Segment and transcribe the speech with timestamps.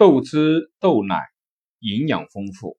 [0.00, 1.14] 豆汁、豆奶
[1.78, 2.78] 营养丰富。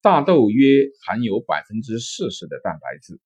[0.00, 3.20] 大豆约含有百分之四十的蛋白质，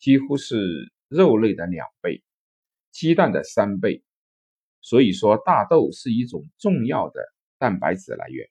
[0.00, 2.24] 几乎是肉类的两倍，
[2.90, 4.02] 鸡蛋的三倍。
[4.80, 7.20] 所以说，大豆是一种重要的
[7.58, 8.48] 蛋白质来源。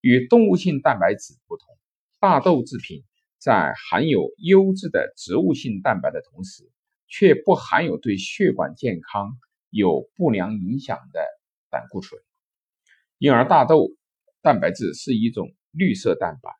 [0.00, 1.76] 与动物性蛋白质不同，
[2.20, 3.04] 大豆制品
[3.36, 6.72] 在含有优质的植物性蛋白的同时，
[7.06, 11.20] 却不含有对血管健康有不良影响的
[11.68, 12.18] 胆固醇，
[13.18, 13.88] 因而大豆
[14.42, 16.50] 蛋白质是一种绿色蛋白。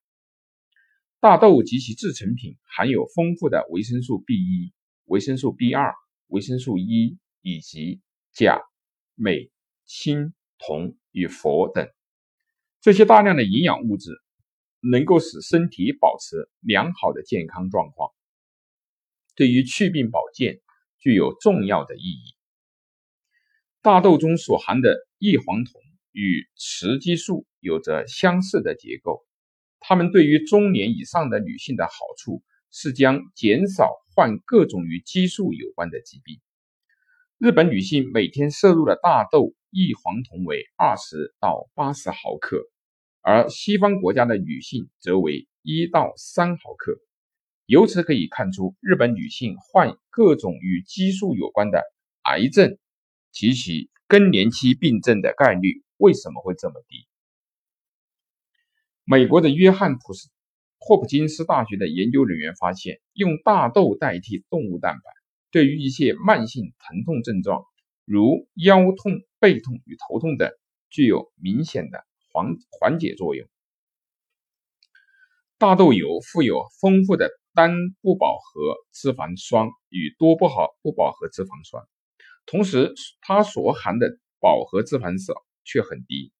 [1.20, 4.72] 大豆及其制成品含有丰富的维生素 B 一、
[5.06, 5.94] 维生素 B 二、
[6.28, 8.60] 维生素 E 以及钾、
[9.14, 9.50] 镁、
[9.86, 11.88] 锌、铜与氟等。
[12.80, 14.10] 这些大量的营养物质
[14.80, 18.10] 能够使身体保持良好的健康状况，
[19.34, 20.60] 对于祛病保健
[20.98, 22.34] 具有重要的意义。
[23.80, 25.80] 大豆中所含的异黄酮
[26.14, 29.26] 与雌激素有着相似的结构，
[29.80, 36.40] 它们对于中年以上的女性的好处是将减少患各种与激素有关的疾病。
[37.38, 42.62] 日本女性每天摄入的大豆异黄酮为二十到八十毫克。
[43.26, 46.98] 而西方国家的女性则为一到三毫克，
[47.64, 51.82] 由此可以看出，日本女性患各种与激素有关的
[52.24, 52.76] 癌症
[53.32, 57.06] 及其更年期病症的概率为什么会这么低。
[59.04, 60.30] 美国的约翰普斯
[60.78, 65.10] 霍普金斯大学的研究人员发现，用大豆代替动物蛋白，
[65.50, 67.64] 对于一些慢性疼痛症状，
[68.04, 70.50] 如腰痛、背痛与头痛等，
[70.90, 72.04] 具有明显的。
[72.36, 73.46] 缓缓解作用。
[75.56, 77.70] 大豆油富有丰富的单
[78.02, 81.84] 不饱和脂肪酸与多不好不饱和脂肪酸，
[82.44, 86.32] 同时它所含的饱和脂肪少却很低。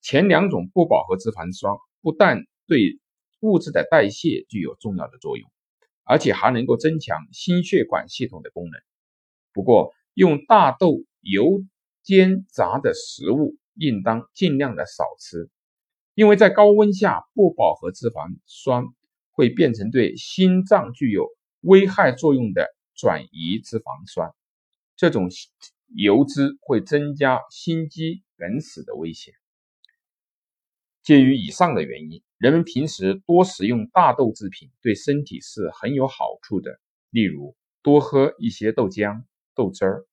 [0.00, 2.98] 前两种不饱和脂肪酸不但对
[3.40, 5.50] 物质的代谢具有重要的作用，
[6.04, 8.80] 而且还能够增强心血管系统的功能。
[9.52, 11.62] 不过，用大豆油
[12.02, 13.56] 煎炸的食物。
[13.76, 15.48] 应当尽量的少吃，
[16.14, 18.84] 因为在高温下，不饱和脂肪酸
[19.30, 21.28] 会变成对心脏具有
[21.62, 24.34] 危害作用的转移脂肪酸，
[24.96, 25.30] 这种
[25.94, 29.34] 油脂会增加心肌梗死的危险。
[31.02, 36.80] 鉴于以上的原因，人们平时多食用大豆制品对身体是很有好处的，
[37.10, 39.24] 例如多喝一些豆浆、
[39.54, 40.06] 豆汁儿、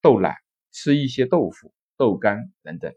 [0.00, 0.36] 豆奶，
[0.70, 1.72] 吃一些豆腐。
[1.96, 2.94] 豆干等等，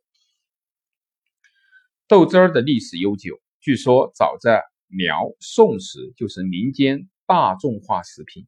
[2.07, 8.47] 豆汁儿的历史悠久，据说早在辽宋时就是民间大众化食品。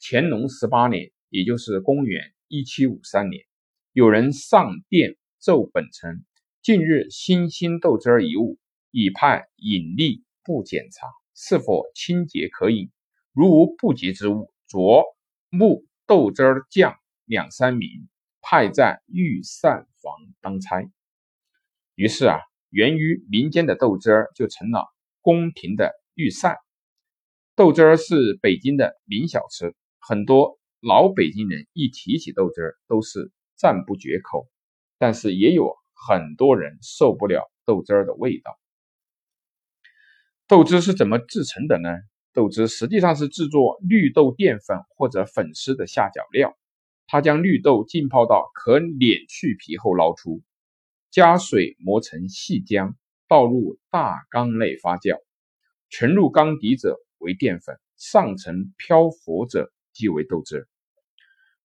[0.00, 3.44] 乾隆十八年，也就是公元一七五三年，
[3.92, 6.24] 有人上殿奏本称
[6.62, 8.58] ：“近日新兴豆汁儿一物，
[8.90, 12.90] 已派引力部检查是否清洁可饮。
[13.32, 15.04] 如无不洁之物，着
[15.50, 17.88] 木豆汁儿酱两三名。”
[18.48, 20.88] 派在御膳房当差，
[21.96, 22.38] 于是啊，
[22.70, 24.86] 源于民间的豆汁儿就成了
[25.20, 26.54] 宫廷的御膳。
[27.56, 34.48] 豆汁儿是北京的名小吃，很多老北京人一提起豆汁儿都是赞不绝口。
[34.98, 38.56] 但是也有很多人受不了豆汁儿的味道。
[40.46, 41.88] 豆汁是怎么制成的呢？
[42.32, 46.56] 豆汁实际上是制作绿豆淀粉或者粉丝的下脚料。
[47.08, 50.40] 它将绿豆浸泡到可碾去皮后捞出，
[51.10, 52.94] 加水磨成细浆，
[53.26, 55.18] 倒入大缸内发酵。
[55.90, 60.68] 沉入缸底者为淀粉，上层漂浮者即为豆汁。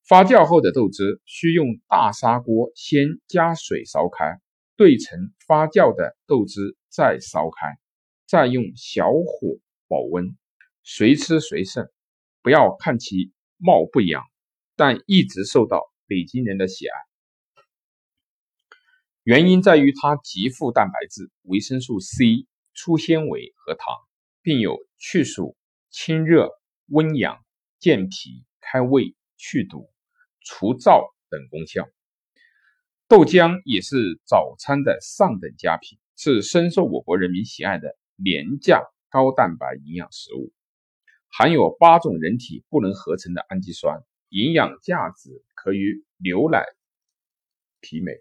[0.04, 4.42] 发酵后的豆汁需用大砂锅先加水烧开，
[4.76, 7.78] 兑成发酵的豆汁再烧开，
[8.26, 10.36] 再用小火保温，
[10.84, 11.88] 随吃随剩，
[12.42, 14.24] 不要看其貌不扬。
[14.76, 16.94] 但一直受到北京人的喜爱，
[19.22, 23.86] 原因在于它极富蛋白质、维生素 C、粗纤维和糖，
[24.42, 25.56] 并有去暑、
[25.92, 26.50] 清热、
[26.88, 27.46] 温阳、
[27.80, 29.92] 健脾、开胃、去毒、
[30.42, 31.90] 除燥等功效。
[33.08, 40.54] 豆浆也是早餐的上等佳品，是深受我国人民喜爱的廉价高蛋白营养食物，
[41.28, 44.04] 含有八种人体不能合成的氨基酸。
[44.30, 46.64] 营养价值可与牛奶
[47.82, 48.14] 媲美，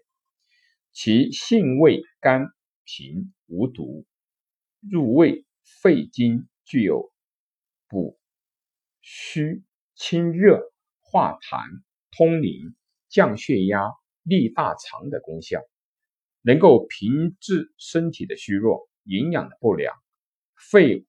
[0.91, 2.47] 其性味甘
[2.83, 4.05] 平无毒，
[4.81, 7.13] 入胃肺经，具有
[7.87, 8.19] 补
[9.01, 9.63] 虚
[9.95, 10.73] 清热、
[11.11, 12.75] 化痰、通淋、
[13.09, 13.91] 降血压、
[14.23, 15.59] 利大肠的功效。
[16.43, 19.95] 能够平治身体的虚弱、营养的不良、
[20.55, 21.05] 肺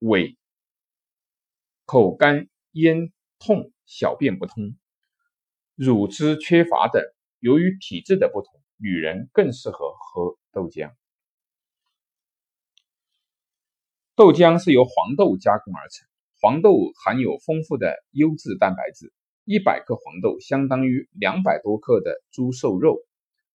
[0.00, 0.36] 痿、
[1.86, 4.76] 口干咽痛、小便不通、
[5.76, 7.02] 乳汁缺乏等。
[7.38, 10.92] 由于体质的不同，女人更适合喝豆浆。
[14.14, 16.06] 豆浆是由黄豆加工而成，
[16.44, 19.14] 黄豆含有丰富的优质蛋白质。
[19.46, 22.98] 一百克黄豆相当于两百多克的猪瘦肉，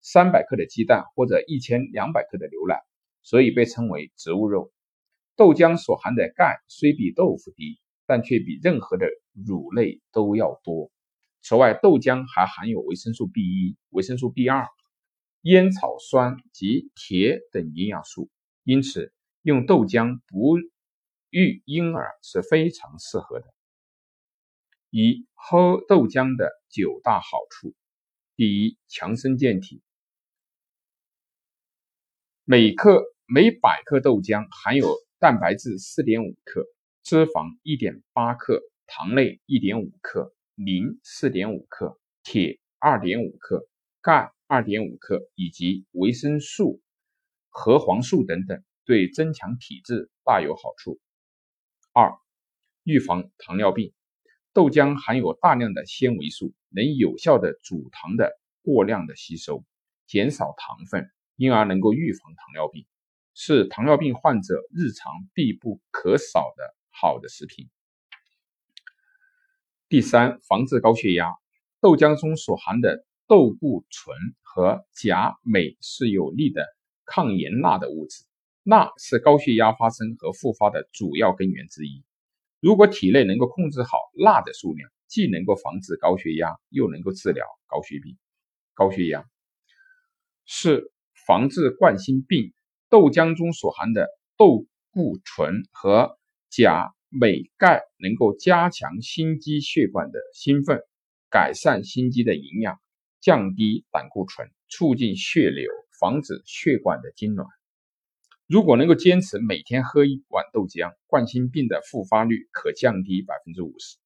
[0.01, 2.79] 三百克的鸡蛋或者一千两百克的牛奶，
[3.21, 4.71] 所以被称为植物肉。
[5.35, 7.77] 豆浆所含的钙虽比豆腐低，
[8.07, 10.89] 但却比任何的乳类都要多。
[11.43, 14.65] 此外，豆浆还含有维生素 B 一、维生素 B 二、
[15.41, 18.31] 烟草酸及铁等营养素，
[18.63, 19.13] 因此
[19.43, 20.57] 用豆浆不
[21.29, 23.45] 育婴儿是非常适合的。
[24.89, 27.75] 一喝豆浆的九大好处：
[28.35, 29.81] 第一，强身健体。
[32.43, 36.65] 每克每百克豆浆含有蛋白质四点五克，
[37.03, 43.69] 脂肪一点八克，糖类一点五克，磷四点五克，铁二点五克，
[44.01, 46.81] 钙二点五克，以及维生素、
[47.49, 50.99] 核黄素等等，对增强体质大有好处。
[51.93, 52.17] 二，
[52.83, 53.93] 预防糖尿病。
[54.53, 58.31] 豆浆含有大量的纤维素，能有效的阻糖的
[58.61, 59.63] 过量的吸收，
[60.07, 62.85] 减少糖分，因而能够预防糖尿病，
[63.33, 67.69] 是糖尿病患者日常必不可少的好的食品。
[69.87, 71.33] 第三，防治高血压。
[71.79, 76.65] 豆浆中所含的豆固醇和钾、镁是有利的
[77.05, 78.25] 抗炎钠的物质，
[78.69, 82.03] 钠是高血压发生和复发的主要根源之一。
[82.59, 88.15] 如果体内能够控制好钠的数量，既能够防止高血压，又能够治疗高血病、
[88.75, 89.25] 高血压，
[90.45, 90.91] 是
[91.25, 92.53] 防治冠心病。
[92.89, 94.07] 豆浆中所含的
[94.37, 96.17] 豆固醇和
[96.49, 100.79] 钾、镁、钙能够加强心肌血管的兴奋，
[101.31, 102.79] 改善心肌的营养，
[103.19, 107.58] 降低胆固醇，促进血流，防止血管的痉挛。
[108.49, 113.97] 如果能够坚持每天喝一碗豆浆，冠心病的复发率可降低百分之五十。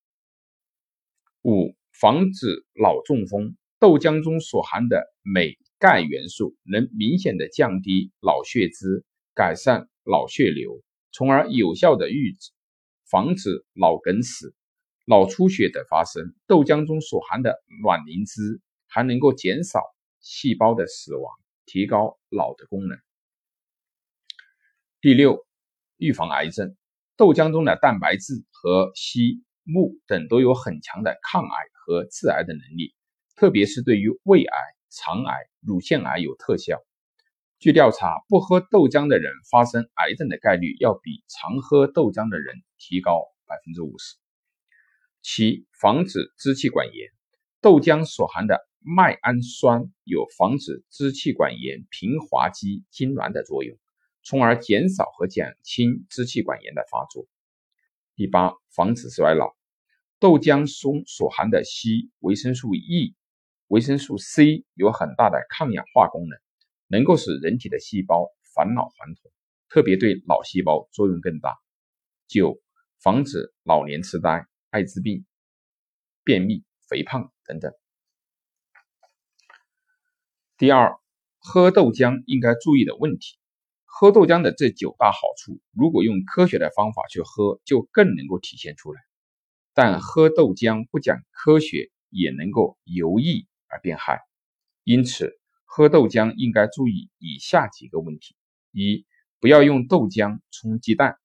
[1.43, 3.55] 五、防止脑中风。
[3.79, 10.81] 豆浆中所含的镁、钙元素能明显的降低脑血脂，改善脑血流，
[11.13, 12.35] 从而有效的预、
[13.09, 14.53] 防止脑梗死、
[15.05, 16.35] 脑出血的发生。
[16.47, 19.79] 豆浆中所含的卵磷脂还能够减少
[20.19, 21.33] 细胞的死亡，
[21.65, 22.97] 提高脑的功能。
[25.03, 25.45] 第六，
[25.97, 26.77] 预防癌症。
[27.17, 32.95] 豆浆中的蛋白质和硒、钼等都有很强的抗癌和致癌的能力，
[33.35, 34.57] 特别是对于胃癌、
[34.89, 36.77] 肠癌、乳腺癌有特效。
[37.59, 44.15] 据调查，不喝豆浆的人发生癌症的概率要比常喝豆浆的人提高百分之五十。
[45.21, 47.09] 七，防止支气管炎。
[47.59, 53.77] 豆浆所含的麦氨酸有防止支气管炎、平滑肌痉挛的作用。
[54.23, 57.27] 从而减少和减轻支气管炎的发作。
[58.15, 59.55] 第八，防止衰老。
[60.19, 63.13] 豆浆中所含的硒、维生素 E、
[63.67, 66.39] 维生素 C 有很大的抗氧化功能，
[66.87, 69.31] 能够使人体的细胞返老还童，
[69.67, 71.57] 特别对脑细胞作用更大。
[72.27, 72.57] 九，
[73.01, 75.25] 防止老年痴呆、艾滋病、
[76.23, 77.73] 便秘、肥胖等等。
[80.57, 80.97] 第二，
[81.39, 83.37] 喝豆浆应该注意的问题。
[83.95, 88.99] 喝豆浆的这九大好处，如果用科学的方法去喝，就更能够体现出来。
[89.75, 94.21] 但喝豆浆不讲科学，也能够由易而变害。
[94.83, 98.35] 因此，喝豆浆应该注意以下几个问题：
[98.71, 99.05] 一、
[99.39, 101.17] 不要用豆浆冲鸡蛋，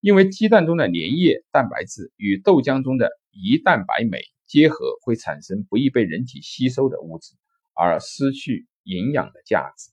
[0.00, 7.36] 因为鸡蛋中的粘液蛋白质与豆浆中的胰蛋白酶结合，会产生不易被人体吸收的物质，
[7.74, 9.92] 而失去营养的价值。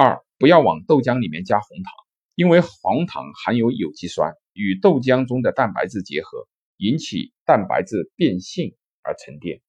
[0.00, 1.92] 二、不要往豆浆里面加红糖，
[2.36, 9.60] 因为黄糖含有有机酸，与豆浆中的蛋白质结合，引起蛋白质变性而沉淀。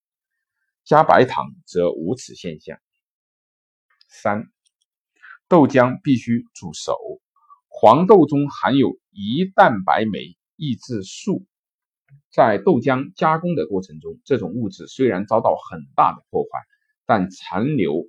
[0.84, 2.78] 加白糖则无此现象。
[4.08, 4.52] 三、
[5.48, 6.94] 豆浆必须煮熟。
[7.68, 11.48] 黄豆中含有胰蛋白酶抑制素，
[12.32, 16.50] 在豆浆加工的过程中，这种物质虽然遭到很大的破坏，
[17.08, 18.08] 但残留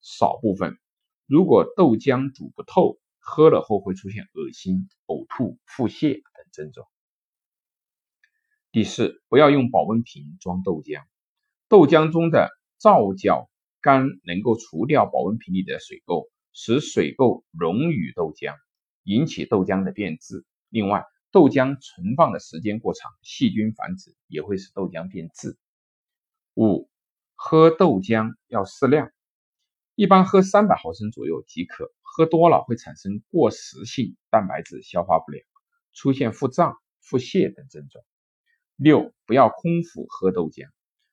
[0.00, 0.78] 少部分。
[1.26, 6.86] 如果豆浆煮不透，喝了后会出现恶心、呕吐、腹泻等症状。
[8.70, 11.02] 第四，不要用保温瓶装豆浆。
[11.68, 13.48] 豆浆中的皂角
[13.80, 18.56] 苷能够除掉保温瓶里的水垢，使水垢溶于豆浆，
[19.04, 20.44] 引起豆浆的变质。
[20.68, 25.56] 另外，豆浆存放的时间过长，细菌繁殖也会使豆浆变质。
[26.54, 26.90] 五、
[27.34, 29.10] 喝豆浆要适量，
[29.96, 35.46] 一般喝三百毫升左右即可，喝多了会产生过食性蛋白质消化不良，
[35.92, 38.04] 出现腹胀、腹泻等症状。
[38.74, 40.66] 六、不要空腹喝豆浆，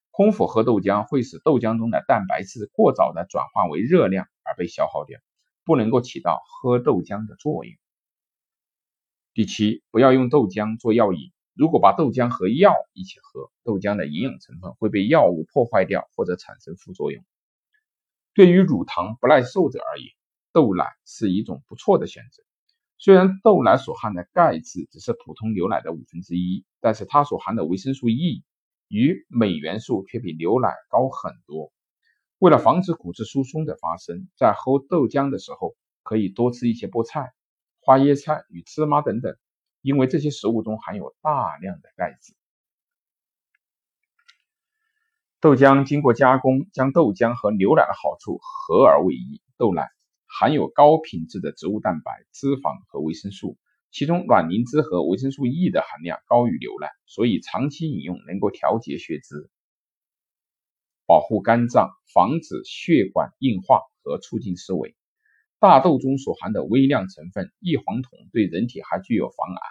[0.09, 5.19] 空腹喝豆浆会使豆浆中的蛋白质过早的转化为热量而被消耗掉，
[5.63, 7.75] 不能够起到喝豆浆的作用。
[9.35, 11.31] 第七，不要用豆浆做药引。
[11.53, 17.23] 如果把豆浆和药一起喝，豆浆的营养成分会被药物破坏掉或者产生副作用。
[18.33, 20.07] 对于乳糖不耐受者而言，
[20.53, 22.43] 豆奶是一种不错的选择。
[22.97, 28.43] 虽然豆奶所含的钙质只是普通牛奶的五分之一，但是它所含的维生素 E
[28.87, 31.73] 与镁元素却比牛奶高很多。
[32.37, 37.33] 为了防止骨质疏松的发生，在喝豆浆的时候，可以多吃一些菠菜。
[37.81, 39.35] 花椰菜与芝麻等等，
[39.81, 42.33] 因为这些食物中含有大量的钙质。
[45.41, 49.41] 豆浆经过加工，将豆浆和牛奶的好处合而为一。
[49.57, 49.89] 豆奶
[50.27, 53.57] 含有高品质的植物蛋白、脂肪和维生素，
[53.89, 59.49] 其中卵磷脂和维生素 E 的含量高于牛奶，所以长期饮用能够调节血脂、
[61.07, 64.95] 保护肝脏、防止血管硬化和促进思维。
[65.57, 69.61] 大豆中所含的微量成分异黄酮对人体还具有防癌、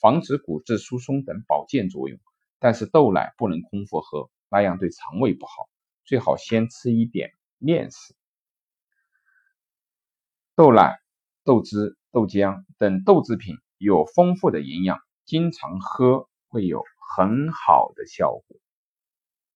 [0.00, 2.20] 防止骨质疏松等保健作用，
[2.60, 5.68] 但是豆奶不能空腹喝，那样对肠胃不好，
[6.04, 8.14] 最好先吃一点面食。
[10.54, 10.98] 豆奶、
[11.44, 16.82] 豆汁、豆浆等豆制品有丰富的营养，经常喝会有
[17.16, 18.58] 很好的效果。